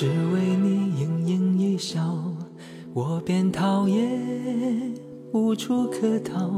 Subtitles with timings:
[0.00, 2.29] 只为你盈盈一笑，
[2.92, 4.08] 我便逃也，
[5.32, 6.50] 无处可逃。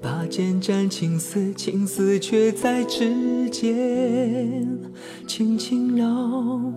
[0.00, 4.78] 拔剑斩情丝，情丝却在指尖
[5.26, 6.72] 轻轻绕，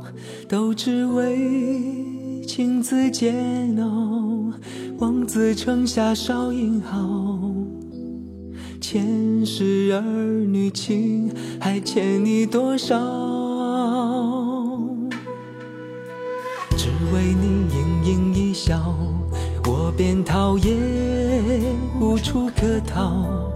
[0.50, 4.52] 都只为情字煎熬。
[4.98, 7.40] 望子成下少英豪，
[8.80, 12.98] 前世儿女情，还欠你多少？
[16.78, 17.51] 只为你
[18.54, 18.96] 笑，
[19.66, 20.74] 我便逃也，
[22.00, 23.52] 无处可逃。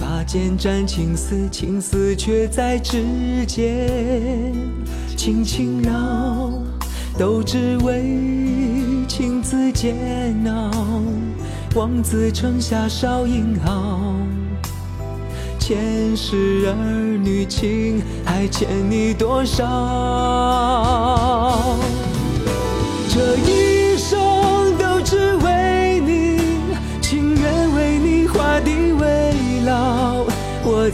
[0.00, 3.02] 拔剑斩情丝，情丝却在指
[3.46, 4.52] 尖
[5.16, 6.52] 轻轻绕，
[7.18, 8.02] 都只为
[9.08, 9.96] 情字煎
[10.46, 10.70] 熬。
[11.74, 13.98] 望子成下少英豪，
[15.58, 19.64] 前世儿女情，还欠你多少？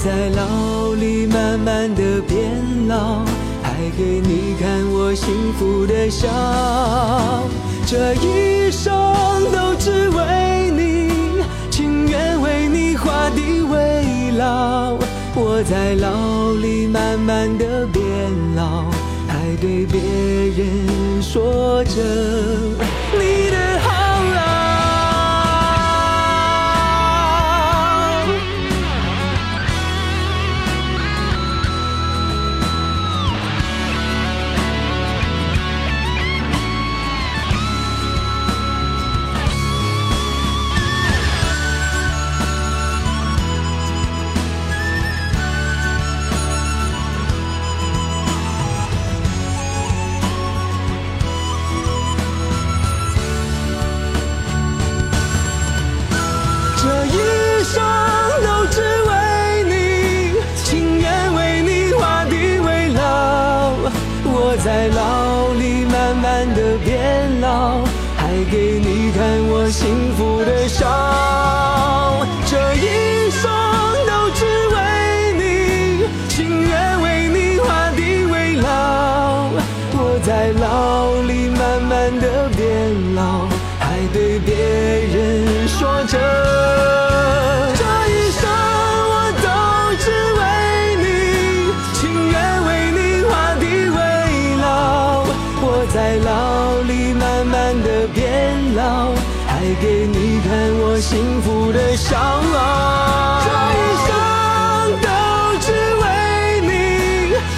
[0.03, 3.23] 在牢里慢慢的变老，
[3.62, 6.27] 还给你看我幸福的笑。
[7.87, 8.91] 这一生
[9.53, 14.97] 都只为你，情愿为你画地为牢。
[15.34, 18.03] 我在牢里慢慢的变
[18.57, 18.85] 老。
[19.29, 22.01] 还对别人说着
[68.51, 69.18] 给你看
[69.48, 70.86] 我幸福的笑。
[72.46, 73.51] 这一生
[74.06, 74.77] 都只为
[75.39, 79.50] 你，情愿为你画地为牢。
[79.92, 83.46] 我在牢里慢慢的变老，
[83.79, 84.99] 还对别
[101.00, 102.16] 幸福的笑。
[103.42, 104.08] 这一生
[105.02, 105.08] 都
[105.61, 105.68] 只
[106.02, 106.05] 为
[106.61, 106.72] 你，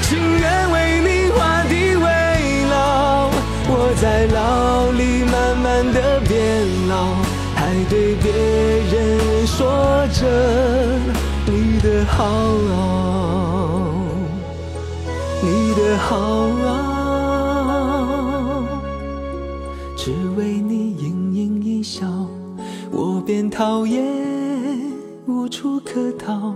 [0.03, 2.07] 情愿为你画地为
[2.71, 2.75] 牢。
[3.69, 3.71] 我
[4.01, 4.37] 在牢
[4.93, 5.99] 里慢慢的
[6.29, 6.31] 变
[6.89, 6.95] 老，
[7.57, 7.61] 还
[7.91, 8.31] 对别
[8.93, 8.95] 人
[9.47, 9.61] 说
[10.13, 10.21] 着
[11.47, 12.21] 你的好，
[15.43, 16.09] 你的好。
[20.05, 20.82] 只为你，
[23.25, 24.05] 便讨厌，
[25.27, 26.55] 无处可逃。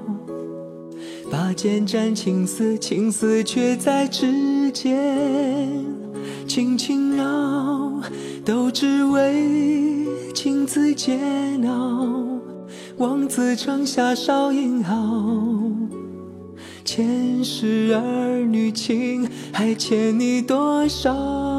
[1.31, 5.85] 把剑斩情丝，情丝却在指尖
[6.47, 8.01] 轻轻绕，
[8.45, 12.25] 都只为情字煎熬。
[12.99, 15.71] 望子成下少英豪，
[16.85, 21.56] 前世儿女情，还欠你多少？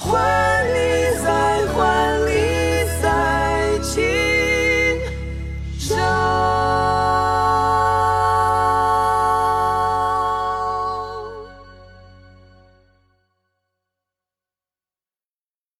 [0.00, 0.27] Juan